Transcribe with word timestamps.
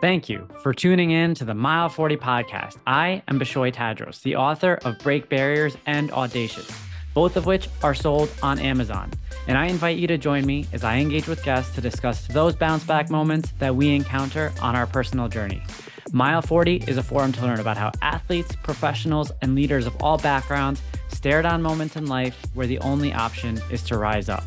Thank 0.00 0.30
you 0.30 0.48
for 0.62 0.72
tuning 0.72 1.10
in 1.10 1.34
to 1.34 1.44
the 1.44 1.52
Mile 1.52 1.90
40 1.90 2.16
podcast. 2.16 2.78
I 2.86 3.22
am 3.28 3.38
Bishoy 3.38 3.70
Tadros, 3.70 4.22
the 4.22 4.34
author 4.34 4.78
of 4.82 4.98
Break 5.00 5.28
Barriers 5.28 5.76
and 5.84 6.10
Audacious, 6.12 6.70
both 7.12 7.36
of 7.36 7.44
which 7.44 7.68
are 7.82 7.92
sold 7.92 8.32
on 8.42 8.58
Amazon. 8.58 9.12
And 9.46 9.58
I 9.58 9.66
invite 9.66 9.98
you 9.98 10.06
to 10.06 10.16
join 10.16 10.46
me 10.46 10.66
as 10.72 10.84
I 10.84 10.96
engage 10.96 11.28
with 11.28 11.44
guests 11.44 11.74
to 11.74 11.82
discuss 11.82 12.26
those 12.28 12.56
bounce 12.56 12.82
back 12.82 13.10
moments 13.10 13.52
that 13.58 13.76
we 13.76 13.94
encounter 13.94 14.54
on 14.62 14.74
our 14.74 14.86
personal 14.86 15.28
journey. 15.28 15.62
Mile 16.12 16.40
40 16.40 16.84
is 16.88 16.96
a 16.96 17.02
forum 17.02 17.32
to 17.32 17.42
learn 17.42 17.60
about 17.60 17.76
how 17.76 17.92
athletes, 18.00 18.56
professionals, 18.62 19.30
and 19.42 19.54
leaders 19.54 19.86
of 19.86 19.94
all 20.02 20.16
backgrounds 20.16 20.80
stare 21.08 21.42
down 21.42 21.60
moments 21.60 21.96
in 21.96 22.06
life 22.06 22.42
where 22.54 22.66
the 22.66 22.78
only 22.78 23.12
option 23.12 23.60
is 23.70 23.82
to 23.82 23.98
rise 23.98 24.30
up. 24.30 24.44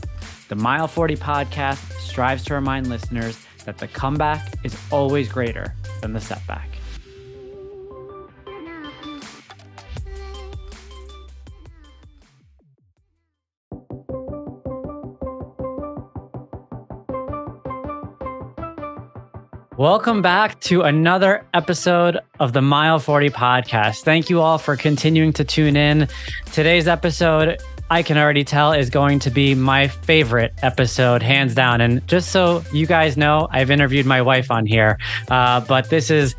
The 0.50 0.56
Mile 0.56 0.88
40 0.88 1.16
podcast 1.18 1.78
strives 2.00 2.44
to 2.46 2.56
remind 2.56 2.88
listeners 2.88 3.38
that 3.66 3.78
the 3.78 3.88
comeback 3.88 4.54
is 4.64 4.78
always 4.92 5.30
greater 5.30 5.74
than 6.02 6.14
the 6.14 6.22
setback. 6.22 6.70
Welcome 19.76 20.22
back 20.22 20.60
to 20.62 20.84
another 20.84 21.46
episode 21.54 22.20
of 22.40 22.54
the 22.54 22.62
Mile 22.62 23.00
40 23.00 23.32
podcast. 23.32 24.04
Thank 24.04 24.30
you 24.30 24.40
all 24.40 24.60
for 24.60 24.78
continuing 24.78 25.34
to 25.34 25.44
tune 25.44 25.76
in. 25.76 26.08
Today's 26.52 26.88
episode 26.88 27.60
I 27.94 28.02
can 28.02 28.18
already 28.18 28.44
tell 28.44 28.74
is 28.74 28.90
going 28.90 29.20
to 29.20 29.30
be 29.30 29.54
my 29.54 29.88
favorite 29.88 30.52
episode, 30.64 31.22
hands 31.22 31.54
down. 31.54 31.80
And 31.80 32.06
just 32.08 32.32
so 32.32 32.64
you 32.74 32.88
guys 32.88 33.18
know, 33.18 33.48
I've 33.52 33.70
interviewed 33.70 34.08
my 34.08 34.20
wife 34.20 34.50
on 34.50 34.66
here, 34.66 34.98
uh, 35.30 35.60
but 35.60 35.92
this 35.92 36.10
is 36.10 36.34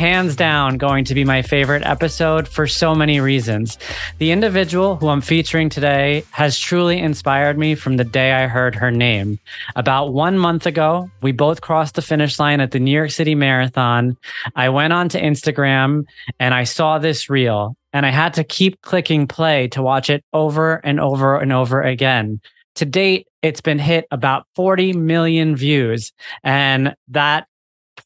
hands 0.00 0.34
down 0.34 0.78
going 0.78 1.04
to 1.04 1.14
be 1.14 1.24
my 1.24 1.42
favorite 1.42 1.84
episode 1.84 2.48
for 2.48 2.66
so 2.66 2.94
many 2.94 3.20
reasons. 3.20 3.76
The 4.16 4.30
individual 4.30 4.96
who 4.96 5.08
I'm 5.08 5.20
featuring 5.20 5.68
today 5.68 6.24
has 6.30 6.58
truly 6.58 6.98
inspired 6.98 7.58
me 7.58 7.74
from 7.74 7.98
the 7.98 8.04
day 8.04 8.32
I 8.32 8.46
heard 8.46 8.74
her 8.76 8.90
name. 8.90 9.38
About 9.76 10.14
one 10.14 10.38
month 10.38 10.64
ago, 10.64 11.10
we 11.20 11.32
both 11.32 11.60
crossed 11.60 11.96
the 11.96 12.02
finish 12.02 12.38
line 12.38 12.62
at 12.62 12.70
the 12.70 12.80
New 12.80 12.90
York 12.90 13.10
City 13.10 13.34
Marathon. 13.34 14.16
I 14.56 14.70
went 14.70 14.94
on 14.94 15.10
to 15.10 15.20
Instagram 15.20 16.04
and 16.38 16.54
I 16.54 16.64
saw 16.64 16.98
this 16.98 17.28
reel 17.28 17.76
and 17.92 18.06
I 18.06 18.10
had 18.10 18.32
to 18.34 18.42
keep 18.42 18.80
clicking 18.80 19.28
play 19.28 19.68
to 19.68 19.82
watch 19.82 20.08
it 20.08 20.24
over 20.32 20.76
and 20.76 20.98
over 20.98 21.38
and 21.38 21.52
over 21.52 21.82
again. 21.82 22.40
To 22.76 22.86
date, 22.86 23.26
it's 23.42 23.60
been 23.60 23.78
hit 23.78 24.06
about 24.10 24.46
40 24.54 24.92
million 24.94 25.56
views, 25.56 26.12
and 26.44 26.94
that 27.08 27.46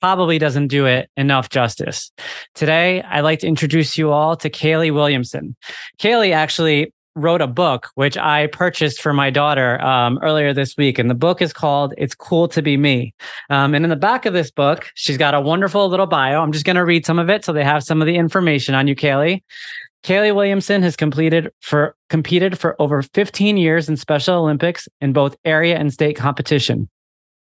probably 0.01 0.39
doesn't 0.39 0.69
do 0.69 0.87
it 0.87 1.11
enough 1.17 1.49
justice. 1.49 2.13
Today, 2.55 3.03
I'd 3.03 3.23
like 3.23 3.41
to 3.41 3.47
introduce 3.47 3.97
you 3.99 4.13
all 4.13 4.37
to 4.37 4.51
Kayleigh 4.51 4.95
Williamson. 4.95 5.57
Kayleigh 5.99 6.33
actually 6.33 6.93
wrote 7.17 7.41
a 7.41 7.47
book 7.47 7.91
which 7.95 8.17
I 8.17 8.49
purchased 8.49 9.01
for 9.01 9.13
my 9.13 9.31
daughter 9.31 9.81
um, 9.81 10.19
earlier 10.23 10.53
this 10.53 10.77
week, 10.77 10.99
and 10.99 11.09
the 11.09 11.15
book 11.15 11.41
is 11.41 11.53
called 11.53 11.95
"It's 11.97 12.15
Cool 12.15 12.49
to 12.49 12.63
Be 12.63 12.77
Me." 12.77 13.15
Um, 13.51 13.75
and 13.75 13.85
in 13.85 13.91
the 13.91 13.97
back 13.97 14.27
of 14.27 14.33
this 14.33 14.51
book, 14.51 14.91
she's 14.95 15.19
got 15.19 15.35
a 15.35 15.41
wonderful 15.41 15.89
little 15.89 16.07
bio. 16.07 16.43
I'm 16.43 16.53
just 16.53 16.65
going 16.65 16.77
to 16.77 16.85
read 16.85 17.07
some 17.07 17.19
of 17.19 17.31
it 17.31 17.45
so 17.45 17.53
they 17.53 17.65
have 17.65 17.85
some 17.85 18.01
of 18.01 18.07
the 18.07 18.17
information 18.17 18.75
on 18.75 18.89
you, 18.89 18.97
Kayleigh. 18.97 19.43
Kayleigh 20.03 20.35
Williamson 20.35 20.83
has 20.83 20.97
completed 20.97 21.51
for 21.61 21.97
competed 22.11 22.59
for 22.59 22.81
over 22.81 23.01
15 23.03 23.57
years 23.57 23.89
in 23.89 23.97
Special 23.97 24.37
Olympics 24.37 24.87
in 25.01 25.13
both 25.13 25.35
area 25.45 25.79
and 25.79 25.93
state 25.93 26.17
competition. 26.17 26.89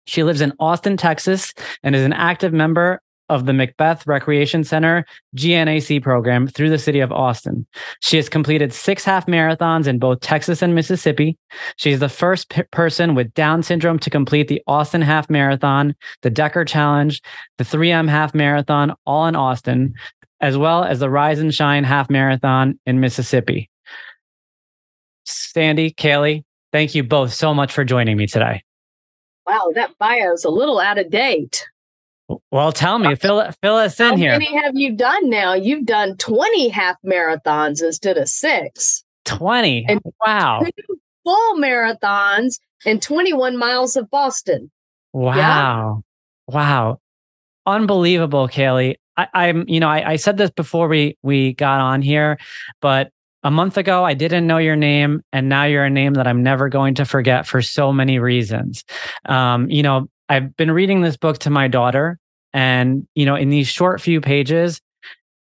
She 0.06 0.22
lives 0.22 0.40
in 0.40 0.52
Austin, 0.58 0.96
Texas, 0.96 1.54
and 1.82 1.94
is 1.94 2.04
an 2.04 2.12
active 2.12 2.52
member 2.52 3.00
of 3.30 3.46
the 3.46 3.52
McBeth 3.52 4.06
Recreation 4.06 4.64
Center 4.64 5.06
GNAC 5.36 6.02
program 6.02 6.48
through 6.48 6.68
the 6.68 6.78
city 6.78 6.98
of 6.98 7.12
Austin. 7.12 7.64
She 8.00 8.16
has 8.16 8.28
completed 8.28 8.74
six 8.74 9.04
half 9.04 9.26
marathons 9.26 9.86
in 9.86 10.00
both 10.00 10.20
Texas 10.20 10.62
and 10.62 10.74
Mississippi. 10.74 11.38
She's 11.76 12.00
the 12.00 12.08
first 12.08 12.50
p- 12.50 12.64
person 12.72 13.14
with 13.14 13.32
Down 13.32 13.62
syndrome 13.62 14.00
to 14.00 14.10
complete 14.10 14.48
the 14.48 14.60
Austin 14.66 15.00
Half 15.00 15.30
Marathon, 15.30 15.94
the 16.22 16.30
Decker 16.30 16.64
Challenge, 16.64 17.22
the 17.56 17.64
3M 17.64 18.08
Half 18.08 18.34
Marathon, 18.34 18.94
all 19.06 19.26
in 19.26 19.36
Austin, 19.36 19.94
as 20.40 20.58
well 20.58 20.82
as 20.82 20.98
the 20.98 21.08
Rise 21.08 21.38
and 21.38 21.54
Shine 21.54 21.84
Half 21.84 22.10
Marathon 22.10 22.80
in 22.84 22.98
Mississippi. 22.98 23.70
Sandy, 25.24 25.92
Kayleigh, 25.92 26.42
thank 26.72 26.96
you 26.96 27.04
both 27.04 27.32
so 27.32 27.54
much 27.54 27.72
for 27.72 27.84
joining 27.84 28.16
me 28.16 28.26
today. 28.26 28.64
Wow, 29.46 29.70
that 29.74 29.96
bio 29.98 30.32
is 30.32 30.44
a 30.44 30.50
little 30.50 30.78
out 30.80 30.98
of 30.98 31.10
date. 31.10 31.66
Well, 32.52 32.70
tell 32.72 32.98
me, 32.98 33.14
fill 33.16 33.50
fill 33.60 33.76
us 33.76 33.98
in 33.98 34.10
How 34.10 34.16
here. 34.16 34.32
many 34.32 34.54
have 34.56 34.76
you 34.76 34.92
done 34.92 35.28
now? 35.28 35.54
You've 35.54 35.84
done 35.86 36.16
20 36.16 36.68
half 36.68 36.96
marathons 37.04 37.82
instead 37.82 38.16
of 38.18 38.28
six. 38.28 39.02
Twenty. 39.24 39.84
And- 39.88 40.00
Wow. 40.26 40.60
Full 41.24 41.56
marathons 41.56 42.58
and 42.86 43.02
21 43.02 43.56
miles 43.56 43.96
of 43.96 44.08
Boston. 44.10 44.70
Wow. 45.12 46.02
Wow. 46.46 46.98
Unbelievable, 47.66 48.48
Kayleigh. 48.48 48.94
I, 49.16 49.28
I'm, 49.34 49.68
you 49.68 49.80
know, 49.80 49.88
I, 49.88 50.12
I 50.12 50.16
said 50.16 50.36
this 50.38 50.50
before 50.50 50.88
we 50.88 51.18
we 51.22 51.52
got 51.54 51.80
on 51.80 52.00
here, 52.00 52.38
but 52.80 53.10
a 53.42 53.50
month 53.50 53.76
ago 53.76 54.04
I 54.04 54.14
didn't 54.14 54.46
know 54.46 54.58
your 54.58 54.76
name, 54.76 55.22
and 55.32 55.48
now 55.48 55.64
you're 55.64 55.84
a 55.84 55.90
name 55.90 56.14
that 56.14 56.26
I'm 56.26 56.42
never 56.42 56.68
going 56.68 56.94
to 56.96 57.04
forget 57.04 57.46
for 57.46 57.62
so 57.62 57.92
many 57.92 58.18
reasons. 58.18 58.84
Um, 59.26 59.70
you 59.70 59.82
know, 59.82 60.08
I've 60.28 60.56
been 60.56 60.70
reading 60.70 61.00
this 61.00 61.16
book 61.16 61.38
to 61.38 61.50
my 61.50 61.68
daughter, 61.68 62.18
and 62.52 63.06
you 63.14 63.26
know, 63.26 63.36
in 63.36 63.50
these 63.50 63.68
short 63.68 64.00
few 64.00 64.20
pages, 64.20 64.80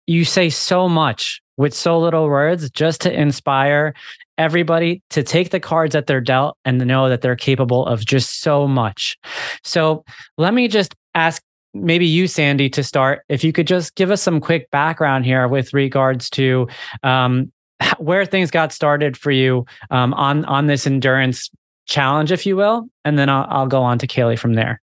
you 0.07 0.25
say 0.25 0.49
so 0.49 0.89
much 0.89 1.41
with 1.57 1.73
so 1.73 1.99
little 1.99 2.27
words 2.27 2.69
just 2.69 3.01
to 3.01 3.13
inspire 3.13 3.93
everybody 4.37 5.03
to 5.11 5.21
take 5.21 5.51
the 5.51 5.59
cards 5.59 5.93
that 5.93 6.07
they're 6.07 6.21
dealt 6.21 6.57
and 6.65 6.85
know 6.85 7.07
that 7.09 7.21
they're 7.21 7.35
capable 7.35 7.85
of 7.85 8.03
just 8.03 8.41
so 8.41 8.67
much. 8.67 9.17
So 9.63 10.03
let 10.37 10.53
me 10.53 10.67
just 10.67 10.95
ask 11.13 11.43
maybe 11.73 12.07
you, 12.07 12.27
Sandy, 12.27 12.69
to 12.69 12.83
start. 12.83 13.23
If 13.29 13.43
you 13.43 13.53
could 13.53 13.67
just 13.67 13.95
give 13.95 14.11
us 14.11 14.21
some 14.21 14.41
quick 14.41 14.69
background 14.71 15.25
here 15.25 15.47
with 15.47 15.73
regards 15.73 16.29
to 16.31 16.67
um, 17.03 17.51
where 17.97 18.25
things 18.25 18.51
got 18.51 18.71
started 18.71 19.17
for 19.17 19.31
you 19.31 19.65
um, 19.89 20.13
on 20.13 20.45
on 20.45 20.67
this 20.67 20.85
endurance 20.87 21.49
challenge, 21.85 22.31
if 22.31 22.45
you 22.45 22.55
will, 22.55 22.87
and 23.03 23.17
then 23.17 23.29
I'll, 23.29 23.45
I'll 23.49 23.67
go 23.67 23.83
on 23.83 23.99
to 23.99 24.07
Kayleigh 24.07 24.39
from 24.39 24.53
there. 24.53 24.81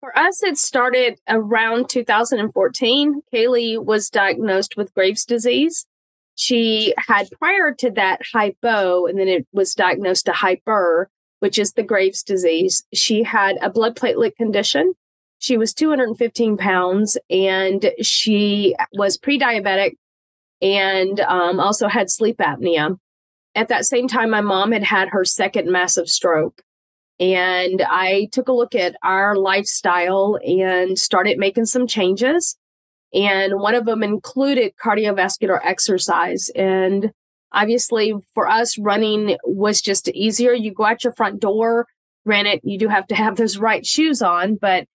For 0.00 0.16
us, 0.18 0.42
it 0.42 0.56
started 0.56 1.18
around 1.28 1.90
2014. 1.90 3.20
Kayleigh 3.32 3.84
was 3.84 4.08
diagnosed 4.08 4.76
with 4.76 4.94
Graves' 4.94 5.26
disease. 5.26 5.86
She 6.36 6.94
had 6.96 7.28
prior 7.38 7.74
to 7.74 7.90
that 7.90 8.22
hypo, 8.32 9.04
and 9.04 9.18
then 9.18 9.28
it 9.28 9.46
was 9.52 9.74
diagnosed 9.74 10.24
to 10.26 10.32
hyper, 10.32 11.10
which 11.40 11.58
is 11.58 11.74
the 11.74 11.82
Graves' 11.82 12.22
disease. 12.22 12.82
She 12.94 13.22
had 13.22 13.58
a 13.60 13.68
blood 13.68 13.94
platelet 13.94 14.36
condition. 14.36 14.94
She 15.38 15.56
was 15.56 15.74
215 15.74 16.58
pounds 16.58 17.16
and 17.30 17.92
she 18.02 18.74
was 18.92 19.16
pre 19.16 19.38
diabetic 19.38 19.96
and 20.62 21.20
um, 21.20 21.60
also 21.60 21.88
had 21.88 22.10
sleep 22.10 22.38
apnea. 22.38 22.98
At 23.54 23.68
that 23.68 23.84
same 23.84 24.08
time, 24.08 24.30
my 24.30 24.40
mom 24.40 24.72
had 24.72 24.84
had 24.84 25.08
her 25.08 25.24
second 25.24 25.70
massive 25.70 26.08
stroke. 26.08 26.62
And 27.18 27.82
I 27.86 28.28
took 28.32 28.48
a 28.48 28.52
look 28.52 28.74
at 28.74 28.96
our 29.02 29.36
lifestyle 29.36 30.38
and 30.44 30.98
started 30.98 31.38
making 31.38 31.66
some 31.66 31.86
changes. 31.86 32.56
And 33.12 33.60
one 33.60 33.74
of 33.74 33.84
them 33.84 34.02
included 34.02 34.72
cardiovascular 34.82 35.60
exercise. 35.62 36.48
And 36.54 37.12
obviously, 37.52 38.14
for 38.34 38.48
us, 38.48 38.78
running 38.78 39.36
was 39.44 39.82
just 39.82 40.08
easier. 40.08 40.52
You 40.54 40.72
go 40.72 40.86
out 40.86 41.04
your 41.04 41.12
front 41.12 41.40
door, 41.40 41.86
granted, 42.24 42.60
you 42.62 42.78
do 42.78 42.88
have 42.88 43.06
to 43.08 43.14
have 43.14 43.36
those 43.36 43.58
right 43.58 43.84
shoes 43.84 44.22
on, 44.22 44.54
but 44.54 44.86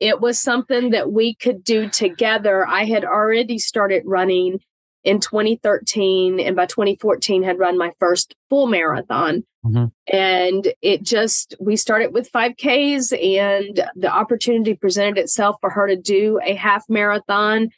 it 0.00 0.20
was 0.20 0.38
something 0.38 0.90
that 0.90 1.12
we 1.12 1.34
could 1.34 1.62
do 1.62 1.88
together. 1.88 2.66
I 2.66 2.84
had 2.84 3.04
already 3.04 3.58
started 3.58 4.02
running 4.06 4.60
in 5.04 5.20
2013 5.20 6.40
and 6.40 6.56
by 6.56 6.66
2014 6.66 7.42
had 7.42 7.58
run 7.58 7.78
my 7.78 7.90
first 7.98 8.34
full 8.50 8.66
marathon 8.66 9.44
Mhm. 9.64 9.90
and 10.12 10.72
it 10.82 11.02
just 11.02 11.54
we 11.60 11.76
started 11.76 12.12
with 12.12 12.30
5ks 12.30 13.12
and 13.12 13.80
the 13.96 14.08
opportunity 14.08 14.74
presented 14.74 15.18
itself 15.18 15.56
for 15.60 15.70
her 15.70 15.88
to 15.88 15.96
do 15.96 16.38
a 16.44 16.54
half 16.54 16.84
marathon 16.88 17.68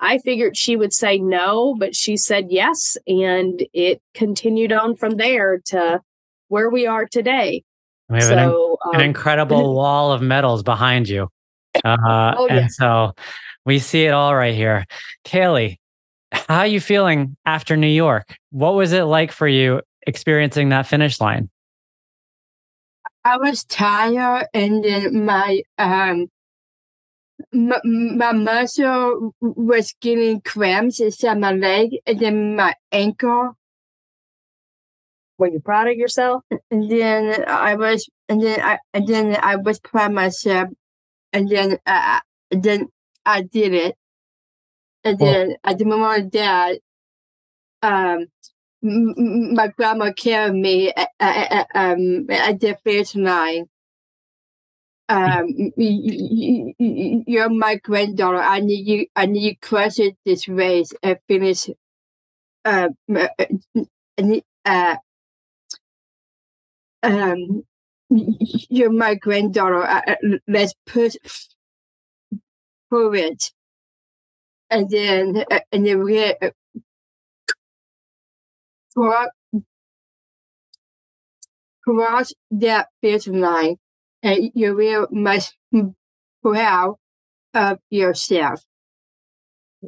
i 0.00 0.18
figured 0.18 0.56
she 0.56 0.76
would 0.76 0.92
say 0.92 1.18
no 1.18 1.74
but 1.78 1.94
she 1.94 2.16
said 2.16 2.46
yes 2.50 2.96
and 3.06 3.66
it 3.72 4.02
continued 4.14 4.72
on 4.72 4.96
from 4.96 5.16
there 5.16 5.60
to 5.66 6.00
where 6.48 6.68
we 6.68 6.86
are 6.86 7.06
today 7.06 7.62
We 8.10 8.18
have 8.18 8.30
an, 8.30 8.38
so 8.50 8.76
an 8.92 8.96
um, 8.96 9.00
incredible 9.00 9.74
wall 9.80 10.12
of 10.12 10.20
medals 10.20 10.62
behind 10.62 11.08
you. 11.08 11.28
Uh, 11.84 12.34
Oh, 12.36 12.46
yeah. 12.48 12.58
And 12.58 12.70
so 12.72 13.12
we 13.64 13.78
see 13.78 14.04
it 14.04 14.12
all 14.12 14.36
right 14.36 14.54
here. 14.54 14.84
Kayleigh, 15.24 15.76
how 16.48 16.58
are 16.60 16.66
you 16.66 16.80
feeling 16.80 17.36
after 17.46 17.76
New 17.76 17.86
York? 17.86 18.36
What 18.50 18.74
was 18.74 18.92
it 18.92 19.02
like 19.02 19.32
for 19.32 19.48
you 19.48 19.80
experiencing 20.06 20.68
that 20.70 20.86
finish 20.86 21.20
line? 21.20 21.50
I 23.24 23.38
was 23.38 23.64
tired, 23.64 24.46
and 24.52 24.84
then 24.84 25.24
my 25.24 25.62
um 25.78 26.28
my, 27.52 27.80
my 27.84 28.32
muscle 28.32 29.34
was 29.40 29.94
getting 30.00 30.40
cramps 30.40 31.00
inside 31.00 31.40
my 31.40 31.52
leg 31.52 31.90
and 32.06 32.18
then 32.18 32.56
my 32.56 32.74
ankle. 32.92 33.56
Were 35.38 35.48
you 35.48 35.60
proud 35.60 35.88
of 35.88 35.96
yourself? 35.96 36.42
And 36.70 36.88
then 36.88 37.44
I 37.48 37.74
was, 37.74 38.08
and 38.28 38.40
then 38.40 38.60
I, 38.60 38.78
and 38.92 39.08
then 39.08 39.36
I 39.42 39.56
was 39.56 39.80
proud 39.80 40.10
of 40.10 40.12
myself. 40.12 40.68
And 41.32 41.48
then, 41.48 41.78
uh, 41.86 42.20
and 42.52 42.62
then 42.62 42.86
I 43.26 43.42
did 43.42 43.74
it. 43.74 43.96
And 45.04 45.18
Well- 45.20 45.32
then 45.32 45.56
I 45.64 45.74
did 45.74 45.86
my 45.86 45.96
mom 45.96 46.14
and 46.20 46.30
dad. 46.30 46.78
Um, 47.82 48.26
m- 48.82 49.54
my 49.54 49.68
grandma 49.68 50.12
carried 50.12 50.54
me 50.54 50.90
at, 50.92 51.10
at, 51.20 51.52
at, 51.52 51.68
um, 51.74 52.30
at 52.30 52.60
the 52.60 52.76
finish 52.84 53.14
line. 53.14 53.68
Um, 55.08 55.72
y- 55.76 56.74
y- 56.78 57.24
you're 57.26 57.50
my 57.50 57.76
granddaughter. 57.76 58.38
I 58.38 58.60
need 58.60 58.86
you. 58.88 59.06
I 59.14 59.26
need 59.26 59.42
you 59.42 59.56
crush 59.60 59.98
it 59.98 60.16
this 60.24 60.48
race 60.48 60.92
and 61.02 61.18
finish. 61.28 61.68
Uh, 62.64 62.88
uh, 63.14 63.28
uh, 64.64 64.96
um, 67.02 67.64
you're 68.10 68.92
my 68.92 69.14
granddaughter. 69.14 69.82
Uh, 69.82 70.00
uh, 70.06 70.14
let's 70.48 70.74
push 70.86 71.16
for 72.90 73.14
it. 73.14 73.50
And 74.70 74.90
then, 74.90 75.44
uh, 75.50 75.60
and 75.72 75.86
then 75.86 76.02
we 76.02 76.24
uh, 76.24 76.50
cross, 78.96 79.28
cross 81.82 82.32
that 82.50 82.88
finish 83.00 83.26
line, 83.26 83.76
and 84.22 84.50
you 84.54 84.74
will 84.74 85.06
must 85.10 85.56
proud 86.42 86.96
of 87.54 87.78
yourself. 87.90 88.64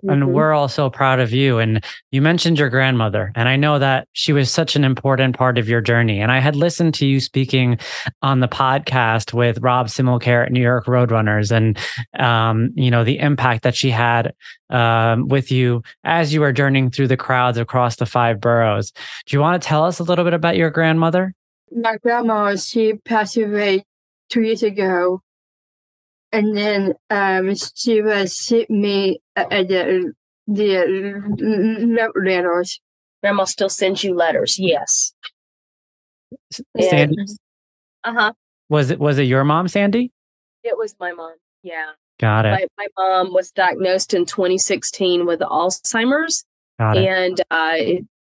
And 0.09 0.23
Mhm. 0.25 0.33
we're 0.33 0.53
all 0.53 0.69
so 0.69 0.91
proud 0.91 1.21
of 1.21 1.33
you. 1.33 1.59
And 1.59 1.85
you 2.11 2.21
mentioned 2.23 2.59
your 2.59 2.69
grandmother 2.69 3.33
and 3.35 3.49
i 3.49 3.57
know 3.57 3.79
that 3.79 4.09
she 4.13 4.33
was 4.33 4.51
such 4.51 4.77
an 4.77 4.85
important 4.85 5.37
part 5.37 5.59
of 5.59 5.69
your 5.69 5.81
journey. 5.81 6.21
And 6.21 6.31
i 6.33 6.39
had 6.39 6.57
listened 6.57 6.95
to 6.95 7.07
you 7.07 7.21
speaking 7.21 7.79
on 8.23 8.41
the 8.41 8.49
podcast 8.49 9.33
with 9.33 9.59
rob 9.63 9.87
simulcare 9.89 10.45
at 10.47 10.53
new 10.53 10.61
york 10.63 10.87
roadrunners 10.87 11.51
and 11.51 11.79
um, 12.23 12.71
you 12.75 12.91
know 12.91 13.05
the 13.05 13.19
impact 13.19 13.63
that 13.63 13.75
she 13.75 13.91
had 13.91 14.33
um, 14.71 15.29
with 15.29 15.51
you 15.53 15.83
as 16.05 16.33
you 16.35 16.41
were 16.41 16.53
journeying 16.53 16.91
through 16.91 17.09
the 17.09 17.17
crowds 17.17 17.57
across 17.59 17.97
the 17.97 18.07
five 18.07 18.41
boroughs. 18.41 18.93
Do 19.27 19.37
you 19.37 19.41
want 19.41 19.63
to 19.63 19.67
tell 19.69 19.85
us 19.85 19.99
a 20.01 20.03
little 20.05 20.25
bit 20.25 20.35
about 20.35 20.57
your 20.57 20.71
grandmother? 20.71 21.35
My 21.75 21.97
grandma 21.99 22.57
she 22.57 22.95
passed 23.05 23.37
away 23.37 23.85
two 24.29 24.43
years 24.43 24.63
ago 24.63 25.21
and 26.37 26.57
then 26.57 26.95
um 27.11 27.55
she 27.75 28.01
was 28.03 28.37
sent 28.39 28.69
me 28.71 29.21
uh, 29.37 29.45
uh, 29.51 29.63
the 29.65 30.13
the 30.47 30.85
love 31.99 32.11
letters 32.15 32.81
Grandma 33.23 33.45
still 33.45 33.69
sends 33.71 34.05
you 34.05 34.15
letters. 34.15 34.59
Yes. 34.59 35.13
Sandy 36.81 37.17
Uh 38.05 38.13
huh. 38.13 38.33
was 38.69 38.91
it 38.91 38.99
was 38.99 39.19
it 39.19 39.25
your 39.25 39.45
mom 39.45 39.69
sandy 39.69 40.13
It 40.63 40.77
was 40.79 40.95
my 41.01 41.13
mom. 41.13 41.35
Yeah. 41.63 41.93
got 42.21 42.47
it 42.47 42.51
My, 42.51 42.67
my 42.79 42.87
mom 42.99 43.33
was 43.33 43.51
diagnosed 43.51 44.15
in 44.15 44.27
2016 44.27 45.27
with 45.27 45.41
Alzheimer's, 45.41 46.45
got 46.79 46.97
it 46.97 47.07
and 47.09 47.41
uh, 47.51 47.77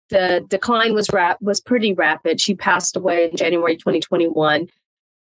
the 0.09 0.45
decline 0.47 0.93
was 0.93 1.09
rap- 1.11 1.41
was 1.41 1.59
pretty 1.59 1.93
rapid. 1.93 2.39
She 2.39 2.55
passed 2.55 2.95
away 2.95 3.29
in 3.29 3.35
January 3.35 3.75
2021, 3.75 4.67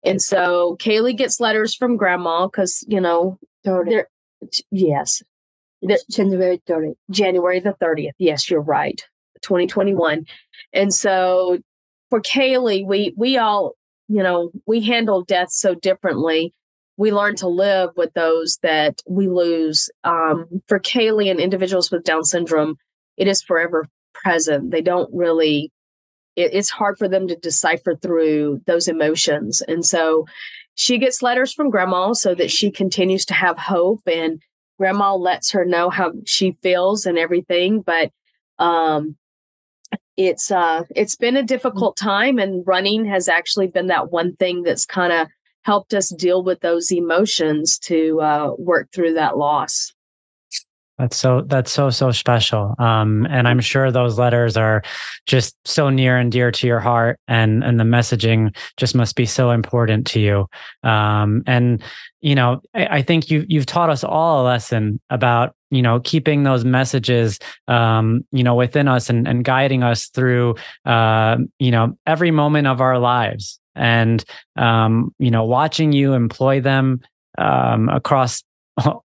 and 0.04 0.20
so 0.20 0.76
Kayleigh 0.80 1.16
gets 1.16 1.40
letters 1.40 1.74
from 1.74 1.96
Grandma 1.96 2.46
because 2.46 2.84
you 2.88 3.00
know 3.00 3.38
they're 3.64 4.08
yes, 4.70 5.22
January 6.10 6.62
30. 6.66 6.94
January 7.10 7.60
the 7.60 7.74
30th. 7.80 8.12
Yes, 8.18 8.50
you're 8.50 8.60
right. 8.60 9.00
2021. 9.42 10.24
And 10.72 10.94
so 10.94 11.58
for 12.10 12.20
Kayleigh, 12.20 12.86
we 12.86 13.14
we 13.16 13.36
all, 13.36 13.72
you 14.08 14.22
know, 14.22 14.50
we 14.66 14.80
handle 14.80 15.24
death 15.24 15.50
so 15.50 15.74
differently. 15.74 16.54
We 16.96 17.10
learn 17.10 17.36
to 17.36 17.48
live 17.48 17.90
with 17.96 18.12
those 18.14 18.58
that 18.62 19.00
we 19.08 19.28
lose. 19.28 19.90
Um, 20.04 20.62
for 20.68 20.78
Kayleigh 20.78 21.30
and 21.30 21.40
individuals 21.40 21.90
with 21.90 22.04
Down 22.04 22.24
syndrome, 22.24 22.76
it 23.16 23.28
is 23.28 23.42
forever 23.42 23.86
present. 24.14 24.70
They 24.70 24.82
don't 24.82 25.10
really, 25.12 25.72
it, 26.36 26.54
it's 26.54 26.70
hard 26.70 26.98
for 26.98 27.08
them 27.08 27.28
to 27.28 27.36
decipher 27.36 27.96
through 27.96 28.60
those 28.66 28.88
emotions. 28.88 29.62
And 29.62 29.84
so 29.84 30.26
she 30.74 30.98
gets 30.98 31.22
letters 31.22 31.52
from 31.52 31.70
grandma 31.70 32.12
so 32.12 32.34
that 32.34 32.50
she 32.50 32.70
continues 32.70 33.24
to 33.26 33.34
have 33.34 33.58
hope 33.58 34.00
and 34.06 34.40
grandma 34.78 35.14
lets 35.14 35.50
her 35.52 35.64
know 35.64 35.90
how 35.90 36.12
she 36.26 36.52
feels 36.62 37.06
and 37.06 37.18
everything 37.18 37.82
but 37.82 38.10
um 38.58 39.16
it's 40.16 40.50
uh 40.50 40.82
it's 40.96 41.16
been 41.16 41.36
a 41.36 41.42
difficult 41.42 41.96
time 41.96 42.38
and 42.38 42.66
running 42.66 43.04
has 43.04 43.28
actually 43.28 43.66
been 43.66 43.86
that 43.86 44.10
one 44.10 44.34
thing 44.36 44.62
that's 44.62 44.86
kind 44.86 45.12
of 45.12 45.28
helped 45.62 45.94
us 45.94 46.08
deal 46.08 46.42
with 46.42 46.60
those 46.60 46.90
emotions 46.90 47.78
to 47.78 48.20
uh 48.20 48.50
work 48.58 48.88
through 48.92 49.12
that 49.12 49.36
loss 49.36 49.92
That's 51.02 51.16
so 51.16 51.40
that's 51.40 51.72
so 51.72 51.90
so 51.90 52.12
special. 52.12 52.76
Um, 52.78 53.26
and 53.28 53.48
I'm 53.48 53.58
sure 53.58 53.90
those 53.90 54.20
letters 54.20 54.56
are 54.56 54.84
just 55.26 55.56
so 55.64 55.90
near 55.90 56.16
and 56.16 56.30
dear 56.30 56.52
to 56.52 56.66
your 56.68 56.78
heart, 56.78 57.18
and 57.26 57.64
and 57.64 57.80
the 57.80 57.84
messaging 57.84 58.54
just 58.76 58.94
must 58.94 59.16
be 59.16 59.26
so 59.26 59.50
important 59.50 60.06
to 60.08 60.20
you. 60.20 60.48
Um, 60.88 61.42
and 61.44 61.82
you 62.20 62.36
know, 62.36 62.62
I, 62.72 62.98
I 62.98 63.02
think 63.02 63.32
you 63.32 63.44
you've 63.48 63.66
taught 63.66 63.90
us 63.90 64.04
all 64.04 64.42
a 64.42 64.44
lesson 64.44 65.00
about 65.10 65.56
you 65.72 65.82
know 65.82 65.98
keeping 65.98 66.44
those 66.44 66.64
messages 66.64 67.40
um, 67.66 68.24
you 68.30 68.44
know 68.44 68.54
within 68.54 68.86
us 68.86 69.10
and 69.10 69.26
and 69.26 69.44
guiding 69.44 69.82
us 69.82 70.06
through 70.06 70.54
uh, 70.84 71.36
you 71.58 71.72
know 71.72 71.98
every 72.06 72.30
moment 72.30 72.68
of 72.68 72.80
our 72.80 73.00
lives, 73.00 73.58
and 73.74 74.24
um, 74.54 75.12
you 75.18 75.32
know 75.32 75.42
watching 75.42 75.90
you 75.90 76.12
employ 76.12 76.60
them 76.60 77.00
um, 77.38 77.88
across 77.88 78.44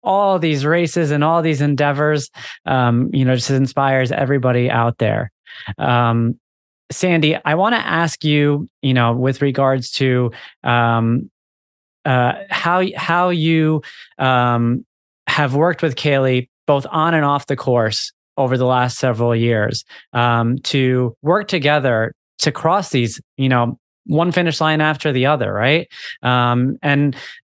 all 0.04 0.40
these 0.40 0.66
races 0.66 1.12
and 1.12 1.24
all 1.24 1.42
these 1.42 1.62
endeavors 1.62 2.30
um, 2.66 3.10
you 3.14 3.26
know 3.26 3.36
just 3.36 3.50
inspires 3.50 4.12
everybody 4.12 4.70
out 4.70 4.98
there. 4.98 5.32
Um, 5.78 6.40
sandy 6.90 7.38
i 7.44 7.54
want 7.54 7.76
to 7.76 7.80
ask 7.80 8.24
you 8.24 8.66
you 8.82 8.94
know 8.94 9.12
with 9.12 9.42
regards 9.42 9.92
to 9.92 10.32
um, 10.64 11.30
uh, 12.06 12.34
how 12.50 12.82
how 12.96 13.28
you 13.28 13.82
um, 14.20 14.86
have 15.28 15.54
worked 15.54 15.82
with 15.82 15.96
kayleigh 15.96 16.48
both 16.66 16.86
on 16.90 17.14
and 17.14 17.26
off 17.26 17.48
the 17.48 17.58
course 17.58 18.14
over 18.38 18.58
the 18.58 18.66
last 18.66 18.98
several 19.00 19.36
years 19.36 19.84
um, 20.14 20.58
to 20.60 21.16
work 21.22 21.50
together 21.50 22.14
to 22.40 22.52
cross 22.52 22.92
these 22.92 23.20
you 23.36 23.50
know 23.50 23.78
one 24.08 24.32
finish 24.32 24.60
line 24.60 24.82
after 24.82 25.12
the 25.12 25.26
other 25.26 25.52
right? 25.52 25.88
Um, 26.24 26.78
and 26.82 27.16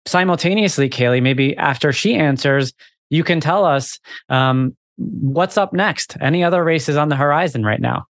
simultaneously, 0.09 0.89
Kayleigh, 0.89 1.21
maybe 1.21 1.55
after 1.57 1.93
she 1.93 2.15
answers, 2.15 2.73
you 3.09 3.23
can 3.23 3.39
tell 3.39 3.63
us 3.65 3.99
um, 4.29 4.75
what's 4.97 5.57
up 5.57 5.71
next. 5.73 6.17
Any 6.19 6.43
other 6.43 6.63
races 6.63 6.97
on 6.97 7.09
the 7.09 7.15
horizon 7.15 7.63
right 7.63 7.79
now? 7.81 8.05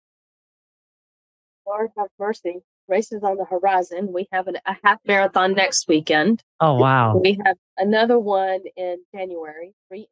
lord 1.66 1.90
have 1.98 2.08
mercy 2.18 2.60
races 2.88 3.22
on 3.22 3.36
the 3.36 3.44
horizon 3.44 4.10
we 4.10 4.26
have 4.32 4.48
an, 4.48 4.56
a 4.64 4.74
half 4.82 4.98
marathon 5.06 5.52
next 5.52 5.86
weekend 5.86 6.42
Oh, 6.60 6.74
wow. 6.74 7.16
we 7.18 7.38
have 7.44 7.56
another 7.76 8.18
one 8.18 8.60
in 8.74 8.96
january 9.14 9.74
we 9.90 10.08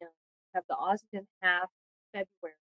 have 0.54 0.64
the 0.68 0.74
austin 0.76 1.26
half 1.40 1.68
february 2.12 2.56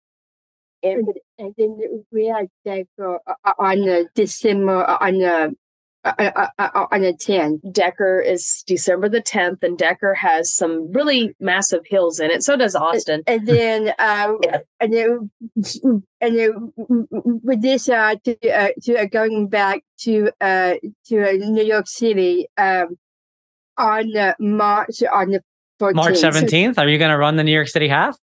And, 0.83 1.07
and 1.39 1.53
then 1.57 2.03
we 2.11 2.25
had 2.27 2.47
that 2.65 2.85
go 2.99 3.19
uh, 3.25 3.53
on 3.57 3.81
the 3.81 4.09
December 4.13 4.83
uh, 4.89 4.97
on 4.99 5.19
the 5.19 5.55
uh, 6.03 6.31
uh, 6.35 6.47
uh, 6.57 6.85
on 6.91 7.01
the 7.01 7.13
10th. 7.13 7.59
Decker 7.71 8.19
is 8.19 8.63
December 8.65 9.07
the 9.09 9.21
10th, 9.21 9.63
and 9.63 9.77
Decker 9.77 10.13
has 10.15 10.51
some 10.51 10.91
really 10.91 11.35
massive 11.39 11.81
hills 11.85 12.19
in 12.19 12.31
it. 12.31 12.43
So 12.43 12.55
does 12.55 12.75
Austin. 12.75 13.23
And 13.27 13.47
then, 13.47 13.93
uh, 13.99 14.33
and 14.79 14.93
then, 14.93 15.31
and 16.19 16.37
then 16.37 16.73
with 17.43 17.61
this, 17.61 17.87
uh, 17.89 18.15
to, 18.23 18.49
uh, 18.49 18.69
to 18.83 18.97
uh, 18.97 19.05
going 19.05 19.47
back 19.47 19.83
to 20.01 20.31
uh, 20.41 20.75
to 21.05 21.29
uh, 21.29 21.33
New 21.33 21.63
York 21.63 21.87
City, 21.87 22.47
um, 22.57 22.97
on 23.77 24.15
uh, 24.15 24.33
March 24.39 25.03
on 25.11 25.29
the 25.31 25.43
14th. 25.79 25.95
March 25.95 26.15
17th. 26.15 26.77
Are 26.77 26.87
you 26.87 26.97
going 26.97 27.11
to 27.11 27.17
run 27.17 27.35
the 27.35 27.43
New 27.43 27.53
York 27.53 27.67
City 27.67 27.87
half? 27.87 28.17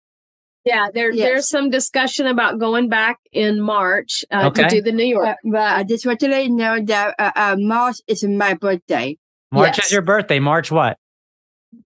Yeah, 0.66 0.88
there, 0.92 1.12
Yes. 1.12 1.24
there's 1.28 1.48
some 1.48 1.70
discussion 1.70 2.26
about 2.26 2.58
going 2.58 2.88
back 2.88 3.18
in 3.30 3.60
March 3.60 4.24
uh, 4.32 4.50
to 4.50 4.68
do 4.68 4.82
the 4.82 4.90
New 4.90 5.04
York. 5.06 5.24
Uh, 5.28 5.34
but 5.44 5.60
I 5.62 5.84
just 5.84 6.04
want 6.04 6.18
to 6.20 6.28
let 6.28 6.42
you 6.44 6.50
know 6.50 6.80
that 6.84 7.14
uh, 7.20 7.30
uh, 7.36 7.56
March 7.56 7.96
is 8.08 8.24
my 8.24 8.54
birthday. 8.54 9.16
March 9.52 9.76
Yes. 9.78 9.86
is 9.86 9.92
your 9.92 10.02
birthday. 10.02 10.40
March 10.40 10.72
what? 10.72 10.98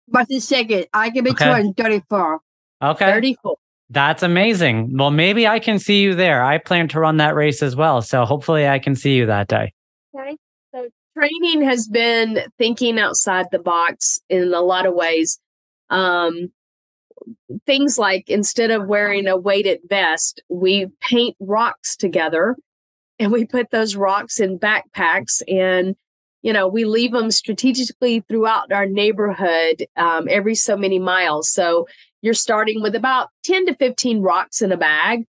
March 0.08 0.28
the 0.30 0.40
second, 0.40 0.86
I 0.94 1.10
can 1.10 1.24
be 1.24 1.30
Okay. 1.32 1.44
turned 1.44 1.76
34. 1.76 2.40
Okay. 2.82 3.04
34. 3.04 3.56
That's 3.90 4.22
amazing. 4.22 4.96
Well, 4.96 5.10
maybe 5.10 5.46
I 5.46 5.58
can 5.58 5.78
see 5.78 6.00
you 6.00 6.14
there. 6.14 6.42
I 6.42 6.56
plan 6.56 6.88
to 6.88 7.00
run 7.00 7.18
that 7.18 7.34
race 7.34 7.62
as 7.62 7.76
well. 7.76 8.00
So 8.00 8.24
hopefully 8.24 8.66
I 8.66 8.78
can 8.78 8.94
see 8.96 9.14
you 9.14 9.26
that 9.26 9.48
day. 9.48 9.74
Okay. 10.16 10.36
So 10.74 10.88
training 11.18 11.60
has 11.68 11.86
been 11.86 12.44
thinking 12.56 12.98
outside 12.98 13.46
the 13.52 13.58
box 13.58 14.20
in 14.30 14.54
a 14.54 14.60
lot 14.62 14.86
of 14.86 14.94
ways. 14.94 15.38
Um, 15.90 16.50
things 17.66 17.98
like 17.98 18.28
instead 18.28 18.70
of 18.70 18.86
wearing 18.86 19.26
a 19.26 19.36
weighted 19.36 19.80
vest, 19.88 20.42
we 20.48 20.86
paint 21.00 21.36
rocks 21.40 21.96
together 21.96 22.56
and 23.18 23.30
we 23.30 23.44
put 23.44 23.70
those 23.70 23.94
rocks 23.94 24.40
in 24.40 24.58
backpacks 24.58 25.42
and 25.46 25.94
you 26.42 26.52
know 26.52 26.66
we 26.66 26.84
leave 26.84 27.12
them 27.12 27.30
strategically 27.30 28.24
throughout 28.28 28.72
our 28.72 28.86
neighborhood 28.86 29.86
um, 29.96 30.26
every 30.28 30.54
so 30.54 30.76
many 30.76 30.98
miles. 30.98 31.50
So 31.50 31.86
you're 32.22 32.34
starting 32.34 32.82
with 32.82 32.94
about 32.94 33.28
10 33.44 33.66
to 33.66 33.76
15 33.76 34.20
rocks 34.20 34.60
in 34.60 34.72
a 34.72 34.76
bag. 34.76 35.24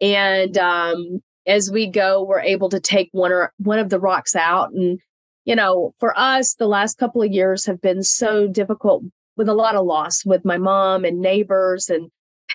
And 0.00 0.56
um, 0.58 1.20
as 1.46 1.70
we 1.70 1.88
go 1.88 2.22
we're 2.22 2.40
able 2.40 2.68
to 2.70 2.80
take 2.80 3.08
one 3.12 3.32
or 3.32 3.52
one 3.58 3.78
of 3.78 3.90
the 3.90 4.00
rocks 4.00 4.36
out. 4.36 4.72
And 4.72 5.00
you 5.44 5.56
know 5.56 5.92
for 5.98 6.16
us 6.18 6.54
the 6.54 6.68
last 6.68 6.98
couple 6.98 7.22
of 7.22 7.32
years 7.32 7.66
have 7.66 7.80
been 7.80 8.02
so 8.02 8.46
difficult 8.46 9.02
with 9.36 9.48
a 9.48 9.54
lot 9.54 9.74
of 9.74 9.86
loss 9.86 10.24
with 10.24 10.44
my 10.44 10.58
mom 10.58 11.04
and 11.04 11.20
neighbors 11.20 11.88
and 11.88 12.10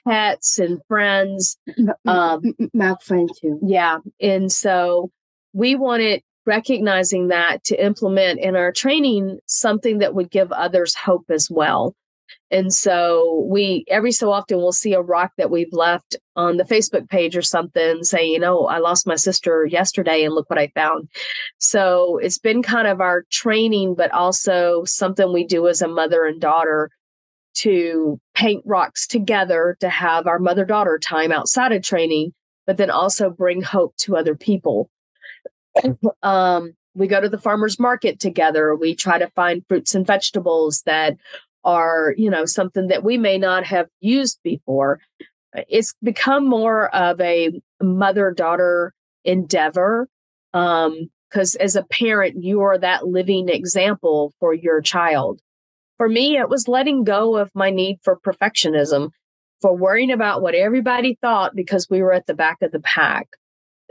pets 0.07 0.59
and 0.59 0.79
friends. 0.87 1.57
Um, 2.05 2.41
my 2.73 2.95
friend 3.03 3.29
too. 3.41 3.59
Yeah. 3.61 3.99
And 4.21 4.51
so 4.51 5.11
we 5.53 5.75
wanted 5.75 6.21
recognizing 6.45 7.27
that 7.27 7.63
to 7.65 7.83
implement 7.83 8.39
in 8.39 8.55
our 8.55 8.71
training 8.71 9.39
something 9.47 9.99
that 9.99 10.15
would 10.15 10.31
give 10.31 10.51
others 10.51 10.95
hope 10.95 11.25
as 11.29 11.49
well. 11.51 11.93
And 12.49 12.73
so 12.73 13.45
we 13.49 13.83
every 13.89 14.11
so 14.11 14.31
often 14.31 14.57
we'll 14.57 14.71
see 14.71 14.93
a 14.93 15.01
rock 15.01 15.33
that 15.37 15.51
we've 15.51 15.73
left 15.73 16.15
on 16.35 16.57
the 16.57 16.63
Facebook 16.63 17.09
page 17.09 17.35
or 17.35 17.41
something 17.41 18.03
saying, 18.03 18.31
you 18.31 18.39
know, 18.39 18.67
I 18.67 18.77
lost 18.79 19.07
my 19.07 19.15
sister 19.15 19.65
yesterday 19.65 20.23
and 20.23 20.33
look 20.33 20.49
what 20.49 20.59
I 20.59 20.71
found. 20.75 21.09
So 21.57 22.17
it's 22.21 22.37
been 22.37 22.63
kind 22.63 22.87
of 22.87 23.01
our 23.01 23.25
training, 23.31 23.95
but 23.95 24.11
also 24.11 24.83
something 24.85 25.33
we 25.33 25.45
do 25.45 25.67
as 25.67 25.81
a 25.81 25.87
mother 25.87 26.25
and 26.25 26.39
daughter 26.39 26.89
to 27.55 28.19
paint 28.35 28.63
rocks 28.65 29.07
together 29.07 29.77
to 29.79 29.89
have 29.89 30.27
our 30.27 30.39
mother 30.39 30.63
daughter 30.63 30.99
time 30.99 31.31
outside 31.31 31.71
of 31.71 31.81
training, 31.81 32.33
but 32.67 32.77
then 32.77 32.91
also 32.91 33.29
bring 33.29 33.61
hope 33.61 33.95
to 33.97 34.15
other 34.15 34.35
people. 34.35 34.89
um, 36.23 36.73
we 36.97 37.07
go 37.07 37.21
to 37.21 37.29
the 37.29 37.37
farmers 37.37 37.79
market 37.79 38.19
together. 38.19 38.75
We 38.75 38.95
try 38.95 39.19
to 39.19 39.29
find 39.29 39.63
fruits 39.67 39.93
and 39.93 40.05
vegetables 40.05 40.81
that 40.85 41.15
are, 41.63 42.13
you 42.17 42.29
know, 42.29 42.45
something 42.45 42.87
that 42.87 43.03
we 43.03 43.17
may 43.17 43.37
not 43.37 43.65
have 43.65 43.87
used 43.99 44.39
before. 44.43 44.99
It's 45.53 45.93
become 46.03 46.47
more 46.47 46.93
of 46.95 47.19
a 47.19 47.59
mother 47.81 48.31
daughter 48.31 48.93
endeavor. 49.23 50.07
Um, 50.53 51.09
because 51.29 51.55
as 51.55 51.75
a 51.75 51.83
parent, 51.83 52.41
you 52.41 52.61
are 52.61 52.77
that 52.77 53.05
living 53.05 53.49
example 53.49 54.33
for 54.39 54.53
your 54.53 54.81
child. 54.81 55.41
For 55.97 56.07
me, 56.07 56.37
it 56.37 56.49
was 56.49 56.67
letting 56.67 57.03
go 57.03 57.35
of 57.35 57.51
my 57.53 57.69
need 57.69 57.97
for 58.03 58.17
perfectionism, 58.17 59.09
for 59.61 59.75
worrying 59.75 60.11
about 60.11 60.41
what 60.41 60.55
everybody 60.55 61.17
thought 61.21 61.55
because 61.55 61.89
we 61.89 62.01
were 62.01 62.13
at 62.13 62.27
the 62.27 62.33
back 62.33 62.61
of 62.61 62.71
the 62.71 62.79
pack. 62.79 63.27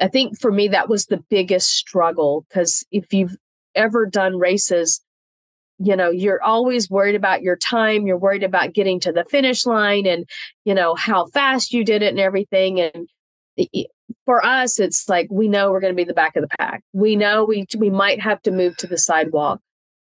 I 0.01 0.09
think 0.09 0.39
for 0.39 0.53
me, 0.53 0.69
that 0.69 0.89
was 0.89 1.07
the 1.07 1.23
biggest 1.29 1.71
struggle 1.71 2.47
because 2.49 2.87
if 2.91 3.13
you've 3.13 3.37
ever 3.75 4.07
done 4.07 4.39
races, 4.39 5.03
you 5.79 5.97
know, 5.97 6.11
you're 6.11 6.43
always 6.43 6.89
worried 6.89 7.15
about 7.15 7.43
your 7.43 7.57
time. 7.57 8.07
You're 8.07 8.19
worried 8.19 8.43
about 8.43 8.73
getting 8.73 9.01
to 9.01 9.13
the 9.13 9.25
finish 9.25 9.67
line 9.67 10.07
and, 10.07 10.29
you 10.65 10.75
know, 10.75 10.95
how 10.95 11.27
fast 11.27 11.73
you 11.73 11.85
did 11.85 12.03
it 12.03 12.09
and 12.09 12.21
everything. 12.21 12.81
And 12.81 13.09
for 14.25 14.45
us, 14.45 14.79
it's 14.79 15.09
like 15.09 15.29
we 15.31 15.49
know 15.49 15.71
we're 15.71 15.81
going 15.81 15.93
to 15.93 15.97
be 15.97 16.05
the 16.05 16.15
back 16.15 16.37
of 16.37 16.43
the 16.43 16.57
pack. 16.59 16.83
We 16.93 17.17
know 17.17 17.45
we 17.45 17.67
we 17.77 17.91
might 17.91 18.21
have 18.21 18.41
to 18.43 18.51
move 18.51 18.77
to 18.79 18.87
the 18.87 18.99
sidewalk 18.99 19.61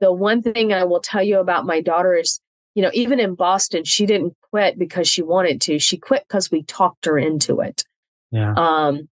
the 0.00 0.12
one 0.12 0.42
thing 0.42 0.72
I 0.72 0.84
will 0.84 1.00
tell 1.00 1.22
you 1.22 1.38
about 1.38 1.66
my 1.66 1.80
daughter 1.80 2.14
is, 2.14 2.40
you 2.74 2.82
know, 2.82 2.90
even 2.92 3.18
in 3.18 3.34
Boston, 3.34 3.84
she 3.84 4.06
didn't 4.06 4.34
quit 4.50 4.78
because 4.78 5.08
she 5.08 5.22
wanted 5.22 5.60
to. 5.62 5.78
She 5.78 5.96
quit 5.96 6.24
because 6.28 6.50
we 6.50 6.62
talked 6.62 7.06
her 7.06 7.18
into 7.18 7.60
it. 7.60 7.84
Yeah. 8.30 8.52
Um, 8.56 9.08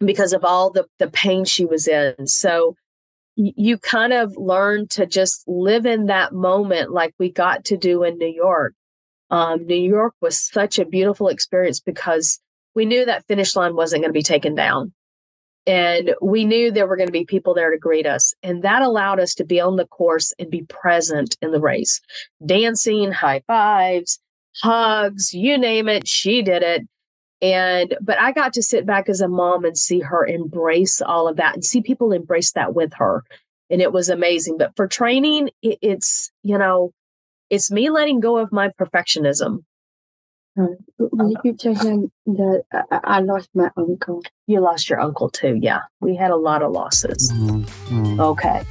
because 0.00 0.32
of 0.32 0.44
all 0.44 0.70
the 0.70 0.86
the 0.98 1.08
pain 1.08 1.44
she 1.44 1.64
was 1.64 1.86
in. 1.86 2.26
So 2.26 2.76
you 3.36 3.78
kind 3.78 4.12
of 4.12 4.36
learn 4.36 4.86
to 4.88 5.06
just 5.06 5.42
live 5.46 5.86
in 5.86 6.06
that 6.06 6.32
moment 6.32 6.92
like 6.92 7.14
we 7.18 7.30
got 7.30 7.64
to 7.66 7.76
do 7.76 8.04
in 8.04 8.18
New 8.18 8.32
York. 8.32 8.74
Um, 9.30 9.66
New 9.66 9.74
York 9.74 10.14
was 10.20 10.40
such 10.40 10.78
a 10.78 10.84
beautiful 10.84 11.28
experience 11.28 11.80
because 11.80 12.38
we 12.74 12.84
knew 12.84 13.04
that 13.04 13.26
finish 13.26 13.56
line 13.56 13.74
wasn't 13.74 14.02
going 14.02 14.10
to 14.10 14.18
be 14.18 14.22
taken 14.22 14.54
down. 14.54 14.92
And 15.66 16.14
we 16.20 16.44
knew 16.44 16.70
there 16.70 16.86
were 16.86 16.96
going 16.96 17.08
to 17.08 17.12
be 17.12 17.24
people 17.24 17.54
there 17.54 17.70
to 17.70 17.78
greet 17.78 18.06
us. 18.06 18.34
And 18.42 18.62
that 18.62 18.82
allowed 18.82 19.18
us 19.18 19.34
to 19.34 19.44
be 19.44 19.60
on 19.60 19.76
the 19.76 19.86
course 19.86 20.32
and 20.38 20.50
be 20.50 20.62
present 20.62 21.36
in 21.40 21.52
the 21.52 21.60
race, 21.60 22.00
dancing, 22.44 23.12
high 23.12 23.42
fives, 23.46 24.20
hugs, 24.56 25.32
you 25.32 25.56
name 25.56 25.88
it. 25.88 26.06
She 26.06 26.42
did 26.42 26.62
it. 26.62 26.86
And, 27.44 27.94
but 28.00 28.18
I 28.18 28.32
got 28.32 28.54
to 28.54 28.62
sit 28.62 28.86
back 28.86 29.08
as 29.08 29.20
a 29.20 29.28
mom 29.28 29.64
and 29.64 29.76
see 29.76 30.00
her 30.00 30.24
embrace 30.24 31.02
all 31.02 31.28
of 31.28 31.36
that 31.36 31.54
and 31.54 31.64
see 31.64 31.82
people 31.82 32.12
embrace 32.12 32.52
that 32.52 32.74
with 32.74 32.94
her. 32.94 33.22
And 33.68 33.82
it 33.82 33.92
was 33.92 34.08
amazing. 34.08 34.56
But 34.58 34.74
for 34.76 34.86
training, 34.86 35.50
it, 35.60 35.78
it's, 35.82 36.30
you 36.42 36.56
know, 36.56 36.92
it's 37.50 37.70
me 37.70 37.90
letting 37.90 38.20
go 38.20 38.38
of 38.38 38.50
my 38.50 38.68
perfectionism 38.68 39.64
um, 40.56 40.76
will 40.98 41.34
you 41.42 41.54
tell 41.54 41.74
him 41.74 42.12
that 42.26 42.62
I, 42.72 43.00
I, 43.04 43.20
lost 43.20 43.50
my 43.54 43.70
uncle? 43.76 44.22
You 44.46 44.60
lost 44.60 44.88
your 44.88 45.00
uncle 45.00 45.28
too. 45.28 45.58
Yeah, 45.60 45.80
we 46.00 46.14
had 46.14 46.30
a 46.30 46.36
lot 46.36 46.62
of 46.62 46.70
losses. 46.70 47.32
Mm-hmm. 47.32 48.20
Okay. 48.20 48.62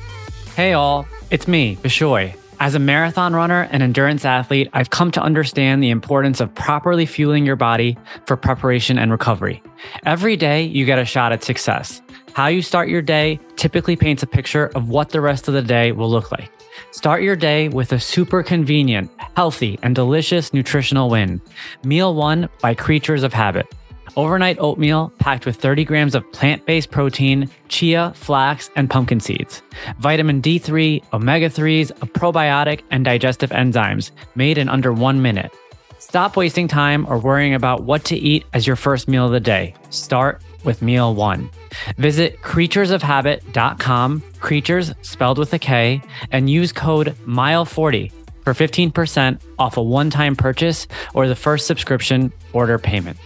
Hey, 0.56 0.74
all. 0.74 1.06
It's 1.30 1.48
me, 1.48 1.76
Bishoy. 1.78 2.38
As 2.60 2.76
a 2.76 2.80
marathon 2.80 3.34
runner 3.34 3.68
and 3.72 3.84
endurance 3.84 4.26
athlete, 4.26 4.70
I've 4.74 4.90
come 4.90 5.12
to 5.12 5.22
understand 5.22 5.84
the 5.84 5.90
importance 5.90 6.40
of 6.40 6.54
properly 6.56 7.06
fueling 7.06 7.46
your 7.46 7.56
body 7.56 7.98
for 8.26 8.38
preparation 8.38 8.98
and 8.98 9.12
recovery. 9.12 9.62
Every 10.06 10.38
day, 10.38 10.64
you 10.64 10.86
get 10.86 11.00
a 11.00 11.06
shot 11.06 11.32
at 11.32 11.44
success. 11.44 12.02
How 12.34 12.48
you 12.48 12.62
start 12.62 12.90
your 12.90 13.02
day 13.02 13.40
typically 13.58 13.96
paints 13.96 14.24
a 14.24 14.28
picture 14.28 14.72
of 14.76 14.90
what 14.90 15.10
the 15.10 15.22
rest 15.22 15.48
of 15.48 15.54
the 15.54 15.62
day 15.62 15.92
will 15.92 16.10
look 16.10 16.32
like. 16.32 16.50
Start 16.92 17.22
your 17.22 17.36
day 17.36 17.70
with 17.70 17.92
a 17.92 18.00
super 18.00 18.44
convenient, 18.44 19.12
healthy, 19.36 19.78
and 19.84 19.94
delicious 19.94 20.54
nutritional 20.54 21.10
win. 21.10 21.42
Meal 21.84 22.16
One 22.16 22.50
by 22.62 22.76
Kreatures 22.76 23.24
of 23.24 23.34
Habit. 23.34 23.68
Overnight 24.16 24.60
oatmeal 24.60 25.12
packed 25.20 25.46
with 25.46 25.56
30 25.56 25.86
grams 25.86 26.16
of 26.16 26.30
plant 26.32 26.66
based 26.66 26.92
protein, 26.92 27.50
chia, 27.68 28.14
flax, 28.16 28.70
and 28.76 28.90
pumpkin 28.90 29.20
seeds. 29.20 29.62
Vitamin 30.00 30.42
D3, 30.42 31.04
omega 31.14 31.50
3s, 31.50 31.92
a 32.02 32.06
probiotic, 32.06 32.82
and 32.92 33.06
digestive 33.06 33.50
enzymes 33.50 34.12
made 34.36 34.58
in 34.58 34.70
under 34.70 34.94
one 34.94 35.22
minute. 35.22 35.52
Stop 36.00 36.36
wasting 36.36 36.68
time 36.68 37.08
or 37.08 37.18
worrying 37.18 37.54
about 37.54 37.84
what 37.84 38.04
to 38.06 38.16
eat 38.16 38.46
as 38.54 38.68
your 38.68 38.76
first 38.76 39.08
meal 39.08 39.26
of 39.26 39.32
the 39.32 39.40
day. 39.40 39.74
Start 39.90 40.42
with 40.64 40.82
Meal 40.82 41.16
One. 41.16 41.50
Visit 41.98 42.42
kreaturesofhabit.com, 42.42 44.22
creatures 44.40 44.94
spelled 45.02 45.38
with 45.38 45.54
a 45.54 45.60
K, 45.60 46.02
and 46.32 46.50
use 46.50 46.72
code 46.72 47.16
MILE40 47.26 48.12
for 48.44 48.54
15% 48.54 49.42
off 49.58 49.78
a 49.78 49.82
one 49.82 50.10
time 50.10 50.36
purchase 50.36 50.88
or 51.14 51.28
the 51.28 51.36
first 51.36 51.68
subscription 51.68 52.32
order 52.52 52.78
payment. 52.78 53.18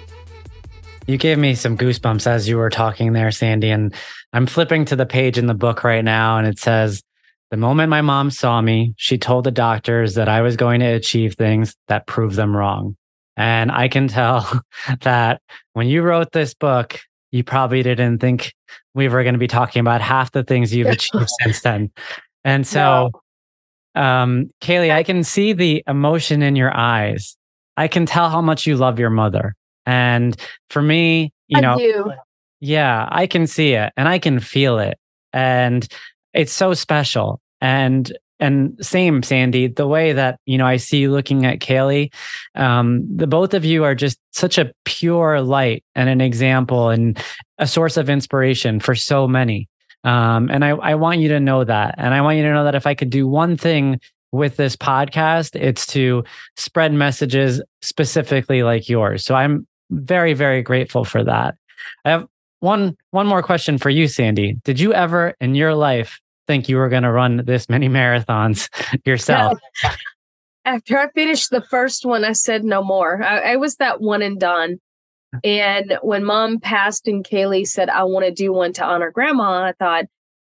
You 1.08 1.18
gave 1.18 1.38
me 1.38 1.56
some 1.56 1.78
goosebumps 1.78 2.28
as 2.28 2.50
you 2.50 2.58
were 2.58 2.70
talking 2.70 3.14
there, 3.14 3.32
Sandy. 3.32 3.70
And 3.70 3.96
I'm 4.34 4.46
flipping 4.46 4.84
to 4.86 4.96
the 4.98 5.06
page 5.06 5.38
in 5.38 5.48
the 5.48 5.54
book 5.54 5.86
right 5.86 6.04
now, 6.04 6.38
and 6.38 6.46
it 6.46 6.60
says, 6.60 7.02
The 7.50 7.56
moment 7.56 7.90
my 7.90 8.02
mom 8.02 8.30
saw 8.30 8.62
me, 8.62 8.94
she 8.98 9.18
told 9.18 9.46
the 9.46 9.52
doctors 9.52 10.16
that 10.16 10.28
I 10.28 10.42
was 10.42 10.58
going 10.58 10.82
to 10.82 10.88
achieve 10.88 11.36
things 11.36 11.76
that 11.88 12.08
proved 12.08 12.36
them 12.36 12.56
wrong. 12.56 12.98
And 13.38 13.72
I 13.72 13.88
can 13.88 14.10
tell 14.10 14.62
that 15.02 15.42
when 15.74 15.88
you 15.88 16.02
wrote 16.02 16.34
this 16.34 16.54
book, 16.54 17.00
you 17.32 17.44
probably 17.44 17.84
didn't 17.84 18.20
think 18.20 18.54
we 18.94 19.08
were 19.08 19.24
going 19.24 19.36
to 19.36 19.40
be 19.40 19.48
talking 19.48 19.80
about 19.80 20.02
half 20.02 20.32
the 20.32 20.44
things 20.44 20.76
you've 20.76 20.88
achieved 20.90 21.30
since 21.42 21.62
then. 21.62 21.90
And 22.44 22.68
so, 22.68 23.12
no. 23.96 24.02
um, 24.02 24.50
Kayleigh, 24.60 24.94
I 24.94 25.04
can 25.04 25.24
see 25.24 25.54
the 25.54 25.84
emotion 25.88 26.42
in 26.42 26.58
your 26.58 26.76
eyes. 26.76 27.38
I 27.78 27.88
can 27.88 28.06
tell 28.06 28.30
how 28.30 28.42
much 28.42 28.68
you 28.68 28.76
love 28.76 29.00
your 29.00 29.10
mother. 29.10 29.56
And 29.88 30.36
for 30.70 30.82
me, 30.82 31.34
you 31.48 31.58
I 31.58 31.62
know, 31.62 31.77
do. 31.77 32.12
yeah, 32.60 33.08
I 33.10 33.25
can 33.25 33.48
see 33.48 33.74
it 33.74 33.91
and 33.98 34.08
I 34.08 34.20
can 34.20 34.39
feel 34.39 34.77
it. 34.77 35.00
And 35.34 35.88
it's 36.34 36.51
so 36.51 36.75
special. 36.75 37.41
And 37.62 38.15
and 38.39 38.77
same 38.82 39.24
sandy 39.24 39.67
the 39.67 39.88
way 39.88 40.13
that 40.13 40.39
you 40.46 40.58
know 40.58 40.65
i 40.65 40.77
see 40.77 41.00
you 41.00 41.12
looking 41.12 41.46
at 41.46 41.60
kayleigh 41.60 42.12
um, 42.56 43.03
the 43.15 43.27
both 43.27 43.53
of 43.53 43.65
you 43.65 43.84
are 43.84 43.96
just 43.96 44.20
such 44.32 44.58
a 44.58 44.72
pure 44.86 45.41
light 45.41 45.84
and 45.96 46.10
an 46.10 46.22
example 46.22 46.89
and 46.89 47.22
a 47.58 47.67
source 47.67 47.98
of 47.98 48.10
inspiration 48.10 48.79
for 48.79 48.96
so 48.96 49.27
many 49.27 49.67
um, 50.03 50.50
and 50.51 50.63
I, 50.63 50.70
I 50.70 50.96
want 50.96 51.20
you 51.20 51.29
to 51.29 51.39
know 51.39 51.63
that 51.63 51.96
and 51.98 52.13
i 52.13 52.22
want 52.22 52.38
you 52.38 52.44
to 52.44 52.53
know 52.53 52.63
that 52.63 52.75
if 52.75 52.86
i 52.86 52.94
could 52.94 53.10
do 53.10 53.27
one 53.27 53.58
thing 53.58 54.00
with 54.32 54.58
this 54.58 54.75
podcast 54.75 55.60
it's 55.60 55.88
to 55.88 56.24
spread 56.58 56.94
messages 56.94 57.62
specifically 57.82 58.62
like 58.62 58.88
yours 58.88 59.25
so 59.25 59.34
i'm 59.34 59.65
very 59.89 60.34
very 60.34 60.62
grateful 60.62 61.03
for 61.03 61.24
that 61.24 61.56
i 62.06 62.10
have 62.10 62.27
one 62.60 62.96
one 63.12 63.27
more 63.27 63.44
question 63.44 63.77
for 63.77 63.89
you 63.89 64.08
sandy 64.08 64.56
did 64.63 64.79
you 64.79 64.94
ever 64.94 65.36
in 65.39 65.56
your 65.56 65.75
life 65.75 66.20
think 66.48 66.70
you 66.70 66.77
were 66.77 66.89
going 66.89 67.03
to 67.03 67.12
run 67.12 67.44
this 67.46 67.70
many 67.70 67.89
marathons 67.89 68.70
yourself? 69.06 69.60
after 70.67 70.98
I 70.98 71.10
finished 71.12 71.50
the 71.50 71.62
first 71.62 72.06
one, 72.06 72.25
I 72.25 72.34
said 72.34 72.65
no 72.65 72.84
more. 72.84 73.24
I, 73.24 73.53
I 73.53 73.56
was 73.56 73.77
that 73.77 74.01
one 74.01 74.22
and 74.22 74.39
done. 74.39 74.79
And 75.44 76.00
when 76.01 76.24
mom 76.24 76.60
passed 76.62 77.06
and 77.06 77.24
Kayleigh 77.24 77.67
said, 77.67 77.89
I 77.89 78.06
want 78.06 78.25
to 78.25 78.32
do 78.32 78.53
one 78.53 78.72
to 78.74 78.86
honor 78.86 79.12
grandma, 79.12 79.65
I 79.65 79.74
thought, 79.77 80.06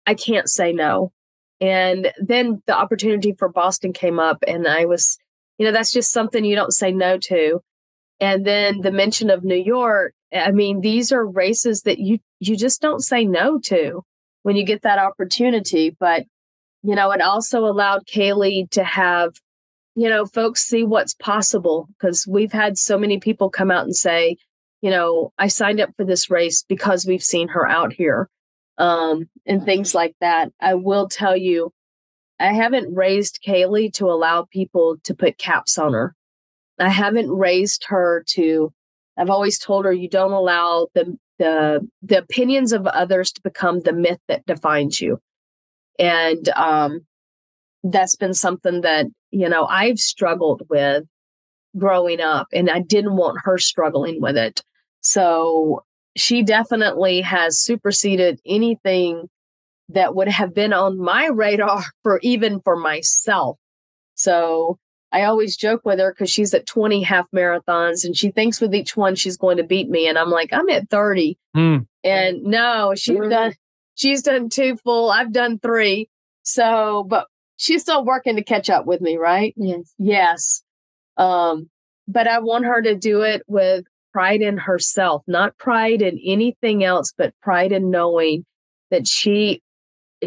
I 0.05 0.13
can't 0.13 0.47
say 0.47 0.73
no. 0.73 1.11
And 1.59 2.13
then 2.19 2.61
the 2.67 2.77
opportunity 2.77 3.33
for 3.33 3.49
Boston 3.49 3.93
came 3.93 4.19
up, 4.19 4.43
and 4.47 4.67
I 4.67 4.85
was, 4.85 5.17
you 5.57 5.65
know, 5.65 5.71
that's 5.71 5.91
just 5.91 6.11
something 6.11 6.45
you 6.45 6.55
don't 6.55 6.71
say 6.71 6.91
no 6.91 7.17
to. 7.17 7.61
And 8.19 8.45
then 8.45 8.81
the 8.81 8.91
mention 8.91 9.29
of 9.29 9.43
New 9.43 9.55
York, 9.55 10.13
I 10.33 10.51
mean, 10.51 10.81
these 10.81 11.11
are 11.11 11.25
races 11.25 11.83
that 11.83 11.99
you 11.99 12.19
you 12.39 12.55
just 12.55 12.81
don't 12.81 13.01
say 13.01 13.25
no 13.25 13.59
to 13.65 14.03
when 14.43 14.55
you 14.55 14.65
get 14.65 14.81
that 14.83 14.99
opportunity. 14.99 15.95
But 15.99 16.25
you 16.83 16.95
know, 16.95 17.11
it 17.11 17.21
also 17.21 17.65
allowed 17.65 18.05
Kayleigh 18.05 18.69
to 18.71 18.83
have, 18.83 19.33
you 19.95 20.09
know, 20.09 20.25
folks 20.25 20.63
see 20.63 20.83
what's 20.83 21.13
possible 21.13 21.87
because 21.97 22.25
we've 22.27 22.51
had 22.51 22.77
so 22.77 22.97
many 22.97 23.19
people 23.19 23.49
come 23.49 23.71
out 23.71 23.83
and 23.85 23.95
say, 23.95 24.37
you 24.81 24.89
know, 24.89 25.33
I 25.37 25.47
signed 25.47 25.81
up 25.81 25.89
for 25.97 26.05
this 26.05 26.29
race 26.29 26.63
because 26.63 27.05
we've 27.05 27.23
seen 27.23 27.49
her 27.49 27.67
out 27.67 27.91
here 27.91 28.29
um, 28.77 29.29
and 29.45 29.65
things 29.65 29.93
like 29.93 30.15
that. 30.21 30.51
I 30.61 30.75
will 30.75 31.09
tell 31.09 31.35
you, 31.35 31.73
I 32.39 32.53
haven't 32.53 32.95
raised 32.95 33.43
Kayleigh 33.45 33.93
to 33.95 34.05
allow 34.05 34.47
people 34.49 34.97
to 35.03 35.13
put 35.13 35.37
caps 35.37 35.77
on 35.77 35.91
her. 35.91 36.15
I 36.79 36.89
haven't 36.89 37.29
raised 37.29 37.85
her 37.85 38.23
to, 38.29 38.71
I've 39.17 39.29
always 39.29 39.59
told 39.59 39.85
her 39.85 39.93
you 39.93 40.09
don't 40.09 40.31
allow 40.31 40.87
the, 40.93 41.17
the, 41.37 41.87
the 42.01 42.19
opinions 42.19 42.73
of 42.73 42.87
others 42.87 43.31
to 43.33 43.41
become 43.41 43.81
the 43.81 43.93
myth 43.93 44.19
that 44.27 44.45
defines 44.45 45.01
you. 45.01 45.19
And 45.97 46.47
um, 46.49 47.01
that's 47.83 48.15
been 48.15 48.33
something 48.33 48.81
that, 48.81 49.07
you 49.31 49.49
know, 49.49 49.65
I've 49.65 49.99
struggled 49.99 50.63
with 50.69 51.03
growing 51.77 52.21
up 52.21 52.47
and 52.53 52.69
I 52.69 52.79
didn't 52.79 53.15
want 53.15 53.39
her 53.43 53.57
struggling 53.57 54.21
with 54.21 54.37
it. 54.37 54.63
So 55.01 55.83
she 56.15 56.43
definitely 56.43 57.21
has 57.21 57.59
superseded 57.59 58.39
anything 58.45 59.29
that 59.89 60.15
would 60.15 60.27
have 60.27 60.53
been 60.53 60.73
on 60.73 60.99
my 60.99 61.25
radar 61.33 61.83
for 62.03 62.19
even 62.23 62.61
for 62.61 62.75
myself. 62.75 63.57
So 64.15 64.77
I 65.11 65.23
always 65.23 65.57
joke 65.57 65.81
with 65.85 65.99
her 65.99 66.11
because 66.11 66.29
she's 66.29 66.53
at 66.53 66.67
20 66.67 67.01
half 67.01 67.29
marathons 67.31 68.05
and 68.05 68.15
she 68.15 68.29
thinks 68.31 68.61
with 68.61 68.75
each 68.75 68.95
one 68.95 69.15
she's 69.15 69.37
going 69.37 69.57
to 69.57 69.63
beat 69.63 69.89
me. 69.89 70.07
And 70.07 70.17
I'm 70.17 70.29
like, 70.29 70.53
I'm 70.53 70.69
at 70.69 70.89
30. 70.89 71.37
Mm. 71.55 71.87
And 72.03 72.43
no, 72.43 72.93
she's 72.95 73.17
mm. 73.17 73.29
done 73.29 73.53
she's 73.95 74.21
done 74.21 74.49
two 74.49 74.77
full. 74.77 75.09
I've 75.09 75.33
done 75.33 75.59
three. 75.59 76.09
So, 76.43 77.05
but 77.07 77.27
she's 77.57 77.81
still 77.81 78.05
working 78.05 78.35
to 78.35 78.43
catch 78.43 78.69
up 78.69 78.85
with 78.85 79.01
me, 79.01 79.17
right? 79.17 79.53
Yes. 79.57 79.93
Yes. 79.97 80.63
Um, 81.17 81.69
but 82.07 82.27
I 82.27 82.39
want 82.39 82.65
her 82.65 82.81
to 82.81 82.95
do 82.95 83.21
it 83.21 83.43
with 83.47 83.85
pride 84.13 84.41
in 84.41 84.57
herself, 84.57 85.23
not 85.27 85.57
pride 85.57 86.01
in 86.01 86.19
anything 86.25 86.83
else, 86.83 87.13
but 87.15 87.33
pride 87.41 87.71
in 87.71 87.91
knowing 87.91 88.45
that 88.89 89.07
she 89.07 89.61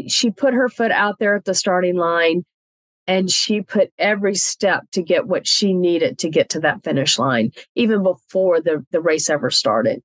she 0.07 0.31
put 0.31 0.55
her 0.55 0.69
foot 0.69 0.91
out 0.91 1.19
there 1.19 1.37
at 1.37 1.45
the 1.45 1.55
starting 1.55 1.97
line 1.97 2.45
and 3.07 3.31
she 3.31 3.61
put 3.61 3.93
every 3.99 4.35
step 4.35 4.85
to 4.93 5.03
get 5.03 5.27
what 5.27 5.47
she 5.47 5.73
needed 5.73 6.19
to 6.19 6.29
get 6.29 6.49
to 6.51 6.61
that 6.61 6.83
finish 6.85 7.19
line 7.19 7.53
even 7.75 8.03
before 8.03 8.61
the 8.61 8.85
the 8.91 9.01
race 9.01 9.29
ever 9.31 9.51
started. 9.51 10.03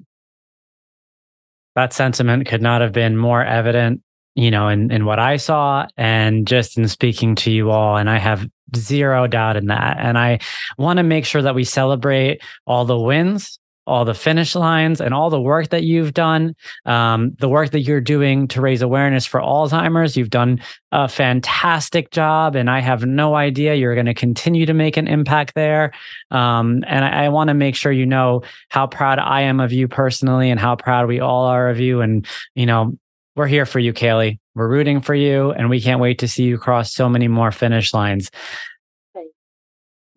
That 1.75 1.93
sentiment 1.93 2.47
could 2.47 2.61
not 2.61 2.81
have 2.81 2.91
been 2.91 3.17
more 3.17 3.43
evident 3.43 4.01
you 4.37 4.51
know 4.51 4.69
in 4.69 4.91
in 4.91 5.03
what 5.03 5.19
i 5.19 5.35
saw 5.35 5.85
and 5.97 6.47
just 6.47 6.77
in 6.77 6.87
speaking 6.87 7.35
to 7.35 7.51
you 7.51 7.71
all 7.71 7.97
and 7.97 8.09
i 8.09 8.17
have 8.19 8.47
zero 8.75 9.27
doubt 9.27 9.57
in 9.57 9.67
that. 9.67 9.97
And 9.99 10.17
i 10.17 10.39
want 10.77 10.97
to 10.97 11.03
make 11.03 11.25
sure 11.25 11.41
that 11.41 11.55
we 11.55 11.63
celebrate 11.63 12.41
all 12.65 12.85
the 12.85 12.99
wins 12.99 13.59
all 13.87 14.03
the 14.03 14.13
finish 14.13 14.53
lines 14.53 14.99
and 14.99 15.13
all 15.13 15.29
the 15.29 15.41
work 15.41 15.69
that 15.69 15.83
you've 15.83 16.13
done, 16.13 16.53
um, 16.85 17.31
the 17.39 17.47
work 17.47 17.71
that 17.71 17.79
you're 17.79 18.01
doing 18.01 18.47
to 18.49 18.61
raise 18.61 18.81
awareness 18.81 19.25
for 19.25 19.39
Alzheimer's. 19.39 20.17
You've 20.17 20.29
done 20.29 20.61
a 20.91 21.07
fantastic 21.07 22.11
job, 22.11 22.55
and 22.55 22.69
I 22.69 22.81
have 22.81 23.05
no 23.05 23.35
idea 23.35 23.75
you're 23.75 23.95
going 23.95 24.05
to 24.05 24.13
continue 24.13 24.65
to 24.65 24.73
make 24.73 24.97
an 24.97 25.07
impact 25.07 25.55
there. 25.55 25.93
Um, 26.29 26.83
and 26.85 27.05
I, 27.05 27.25
I 27.25 27.29
want 27.29 27.47
to 27.47 27.53
make 27.53 27.75
sure 27.75 27.91
you 27.91 28.05
know 28.05 28.43
how 28.69 28.87
proud 28.87 29.19
I 29.19 29.41
am 29.41 29.59
of 29.59 29.71
you 29.71 29.87
personally 29.87 30.51
and 30.51 30.59
how 30.59 30.75
proud 30.75 31.07
we 31.07 31.21
all 31.21 31.45
are 31.45 31.69
of 31.69 31.79
you. 31.79 32.01
And, 32.01 32.27
you 32.55 32.65
know, 32.65 32.97
we're 33.37 33.47
here 33.47 33.65
for 33.65 33.79
you, 33.79 33.93
Kayleigh. 33.93 34.37
We're 34.53 34.67
rooting 34.67 34.99
for 34.99 35.15
you, 35.15 35.51
and 35.51 35.69
we 35.69 35.79
can't 35.79 36.01
wait 36.01 36.19
to 36.19 36.27
see 36.27 36.43
you 36.43 36.57
cross 36.57 36.91
so 36.91 37.07
many 37.07 37.27
more 37.27 37.51
finish 37.51 37.93
lines. 37.93 38.31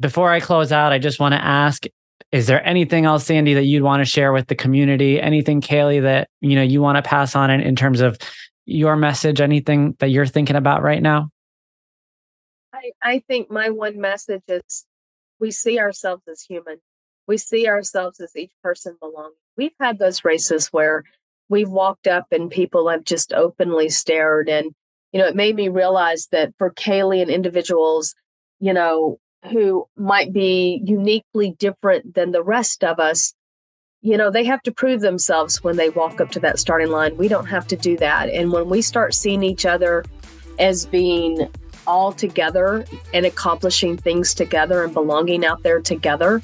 Before 0.01 0.33
I 0.33 0.41
close 0.41 0.73
out, 0.73 0.93
I 0.93 0.99
just 0.99 1.21
want 1.21 1.35
to 1.35 1.45
ask 1.45 1.85
is 2.33 2.47
there 2.47 2.65
anything 2.67 3.07
else, 3.07 3.27
Sandy, 3.27 3.55
that 3.55 3.65
you'd 3.65 3.83
want 3.83 4.01
to 4.01 4.05
share 4.05 4.33
with 4.33 4.47
the 4.47 4.55
community? 4.55 5.21
Anything, 5.21 5.61
Kayleigh, 5.61 6.03
that 6.03 6.29
you 6.41 6.55
know 6.55 6.63
you 6.63 6.81
want 6.81 6.97
to 6.97 7.03
pass 7.03 7.35
on 7.35 7.51
in, 7.51 7.61
in 7.61 7.75
terms 7.75 8.01
of 8.01 8.19
your 8.67 8.97
message? 8.97 9.41
Anything 9.41 9.97
that 9.99 10.11
you're 10.11 10.27
thinking 10.27 10.57
about 10.57 10.83
right 10.83 11.03
now? 11.03 11.31
I, 12.73 12.93
I 13.03 13.19
think 13.27 13.51
my 13.51 13.71
one 13.71 14.01
message 14.01 14.43
is 14.49 14.87
we 15.41 15.51
see 15.51 15.81
ourselves 15.81 16.23
as 16.31 16.43
human. 16.43 16.79
We 17.27 17.37
see 17.37 17.69
ourselves 17.69 18.21
as 18.21 18.37
each 18.37 18.53
person 18.63 18.97
belonging. 19.01 19.33
We've 19.57 19.75
had 19.81 19.99
those 19.99 20.25
races 20.25 20.69
where 20.69 21.05
we've 21.49 21.69
walked 21.69 22.07
up 22.07 22.27
and 22.31 22.51
people 22.51 22.89
have 22.89 23.05
just 23.05 23.33
openly 23.33 23.89
stared. 23.89 24.49
And, 24.49 24.73
you 25.13 25.21
know, 25.21 25.27
it 25.27 25.37
made 25.37 25.57
me 25.57 25.69
realize 25.69 26.29
that 26.33 26.53
for 26.59 26.73
Kayleigh 26.73 27.23
and 27.23 27.31
individuals, 27.31 28.15
you 28.61 28.73
know, 28.73 29.19
who 29.51 29.87
might 29.97 30.33
be 30.33 30.83
uniquely 30.85 31.53
different 31.59 32.15
than 32.15 32.33
the 32.33 32.43
rest 32.43 32.85
of 32.85 32.99
us, 33.01 33.35
you 34.03 34.17
know, 34.17 34.31
they 34.31 34.45
have 34.45 34.63
to 34.63 34.73
prove 34.73 35.01
themselves 35.01 35.63
when 35.63 35.77
they 35.77 35.91
walk 35.91 36.21
up 36.21 36.31
to 36.31 36.41
that 36.41 36.59
starting 36.59 36.91
line. 36.91 37.17
We 37.17 37.29
don't 37.29 37.47
have 37.47 37.67
to 37.69 37.77
do 37.77 37.97
that. 37.99 38.31
And 38.31 38.53
when 38.53 38.69
we 38.69 38.83
start 38.83 39.15
seeing 39.15 39.43
each 39.43 39.67
other 39.67 40.05
as 40.59 40.87
being 40.87 41.49
all 41.87 42.13
together 42.13 42.85
and 43.13 43.27
accomplishing 43.27 43.97
things 43.97 44.35
together 44.35 44.85
and 44.85 44.95
belonging 44.95 45.45
out 45.45 45.63
there 45.63 45.81
together, 45.81 46.43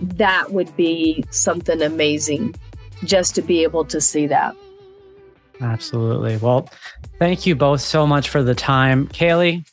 that 0.00 0.50
would 0.52 0.74
be 0.76 1.24
something 1.30 1.82
amazing 1.82 2.54
just 3.04 3.34
to 3.34 3.42
be 3.42 3.62
able 3.62 3.84
to 3.86 4.00
see 4.00 4.26
that. 4.26 4.54
Absolutely. 5.60 6.36
Well, 6.36 6.68
thank 7.18 7.46
you 7.46 7.54
both 7.54 7.80
so 7.80 8.06
much 8.06 8.28
for 8.28 8.42
the 8.42 8.54
time. 8.54 9.08
Kayleigh, 9.08 9.66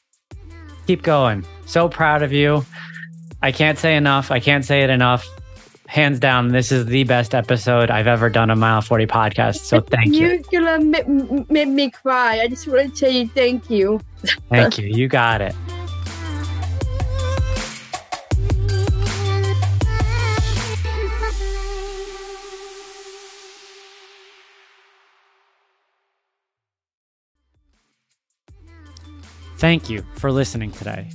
keep 0.87 1.03
going. 1.03 1.45
So 1.65 1.89
proud 1.89 2.23
of 2.23 2.31
you. 2.31 2.65
I 3.41 3.51
can't 3.51 3.77
say 3.77 3.95
enough. 3.95 4.31
I 4.31 4.39
can't 4.39 4.63
say 4.63 4.83
it 4.83 4.89
enough. 4.89 5.27
Hands 5.87 6.17
down, 6.17 6.47
this 6.47 6.71
is 6.71 6.85
the 6.85 7.03
best 7.03 7.35
episode 7.35 7.91
I've 7.91 8.07
ever 8.07 8.29
done 8.29 8.49
a 8.49 8.55
Mile 8.55 8.81
40 8.81 9.05
podcast. 9.05 9.57
So 9.57 9.81
thank 9.81 10.15
you. 10.15 10.43
You're 10.51 10.61
gonna 10.61 10.83
make, 10.83 11.49
make 11.51 11.67
me 11.67 11.91
cry. 11.91 12.39
I 12.39 12.47
just 12.47 12.67
want 12.67 12.95
to 12.95 12.99
tell 12.99 13.11
you 13.11 13.27
thank 13.27 13.69
you. 13.69 13.99
thank 14.49 14.77
you. 14.77 14.87
You 14.87 15.07
got 15.07 15.41
it. 15.41 15.53
Thank 29.57 29.89
you 29.89 30.03
for 30.15 30.29
listening 30.29 30.71
today. 30.71 31.09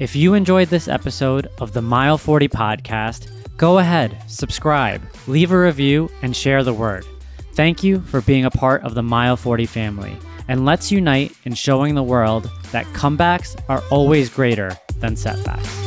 If 0.00 0.16
you 0.16 0.34
enjoyed 0.34 0.68
this 0.68 0.88
episode 0.88 1.48
of 1.60 1.72
the 1.72 1.80
Mile 1.80 2.18
40 2.18 2.48
podcast, 2.48 3.30
go 3.56 3.78
ahead, 3.78 4.20
subscribe, 4.26 5.00
leave 5.28 5.52
a 5.52 5.60
review, 5.60 6.10
and 6.20 6.34
share 6.34 6.64
the 6.64 6.74
word. 6.74 7.06
Thank 7.52 7.84
you 7.84 8.00
for 8.00 8.20
being 8.20 8.44
a 8.44 8.50
part 8.50 8.82
of 8.82 8.94
the 8.94 9.04
Mile 9.04 9.36
40 9.36 9.66
family, 9.66 10.16
and 10.48 10.64
let's 10.64 10.90
unite 10.90 11.32
in 11.44 11.54
showing 11.54 11.94
the 11.94 12.02
world 12.02 12.50
that 12.72 12.86
comebacks 12.86 13.56
are 13.68 13.84
always 13.92 14.28
greater 14.28 14.76
than 14.98 15.14
setbacks. 15.14 15.83